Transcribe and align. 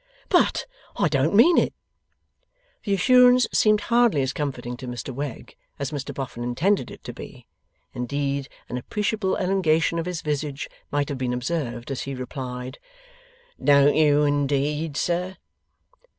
'But 0.29 0.65
I 0.95 1.07
DON'T 1.09 1.35
mean 1.35 1.59
it.' 1.59 1.75
The 2.85 2.95
assurance 2.95 3.45
seemed 3.53 3.81
hardly 3.81 4.23
as 4.23 4.33
comforting 4.33 4.75
to 4.77 4.87
Mr 4.87 5.13
Wegg, 5.13 5.55
as 5.77 5.91
Mr 5.91 6.11
Boffin 6.11 6.41
intended 6.43 6.89
it 6.89 7.03
to 7.03 7.13
be. 7.13 7.45
Indeed, 7.93 8.49
an 8.67 8.77
appreciable 8.79 9.35
elongation 9.37 9.99
of 9.99 10.07
his 10.07 10.23
visage 10.23 10.67
might 10.91 11.09
have 11.09 11.19
been 11.19 11.33
observed 11.33 11.91
as 11.91 12.01
he 12.01 12.15
replied: 12.15 12.79
'Don't 13.63 13.93
you, 13.95 14.23
indeed, 14.23 14.97
sir? 14.97 15.37